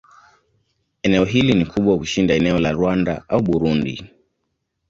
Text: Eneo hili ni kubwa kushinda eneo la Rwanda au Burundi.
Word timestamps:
Eneo 1.03 1.25
hili 1.25 1.53
ni 1.53 1.65
kubwa 1.65 1.97
kushinda 1.97 2.33
eneo 2.33 2.59
la 2.59 2.71
Rwanda 2.71 3.23
au 3.27 3.41
Burundi. 3.41 4.05